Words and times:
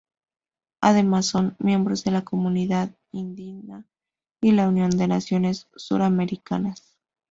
Además, 0.81 1.27
son 1.27 1.55
miembros 1.59 2.03
de 2.03 2.09
la 2.09 2.23
Comunidad 2.23 2.97
Andina 3.13 3.85
y 4.41 4.51
la 4.53 4.67
Unión 4.67 4.89
de 4.89 5.07
Naciones 5.07 5.67
Suramericanas. 5.75 6.97